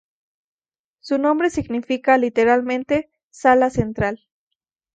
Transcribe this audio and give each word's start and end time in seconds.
Su 0.99 1.19
nombre 1.19 1.51
significa 1.51 2.17
literalmente 2.17 3.11
"sala 3.29 3.69
central". 3.69 4.25